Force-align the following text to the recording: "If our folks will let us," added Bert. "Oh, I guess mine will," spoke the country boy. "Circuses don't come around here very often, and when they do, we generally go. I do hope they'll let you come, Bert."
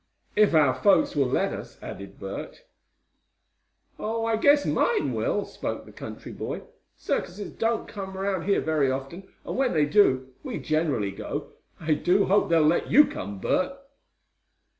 "If 0.35 0.55
our 0.55 0.73
folks 0.73 1.15
will 1.15 1.27
let 1.27 1.53
us," 1.53 1.77
added 1.79 2.17
Bert. 2.19 2.63
"Oh, 3.99 4.25
I 4.25 4.35
guess 4.35 4.65
mine 4.65 5.13
will," 5.13 5.45
spoke 5.45 5.85
the 5.85 5.91
country 5.91 6.31
boy. 6.31 6.63
"Circuses 6.95 7.51
don't 7.51 7.87
come 7.87 8.17
around 8.17 8.45
here 8.45 8.61
very 8.61 8.89
often, 8.89 9.29
and 9.45 9.55
when 9.55 9.73
they 9.73 9.85
do, 9.85 10.33
we 10.41 10.57
generally 10.57 11.11
go. 11.11 11.51
I 11.79 11.93
do 11.93 12.25
hope 12.25 12.49
they'll 12.49 12.63
let 12.63 12.89
you 12.89 13.05
come, 13.05 13.37
Bert." 13.39 13.73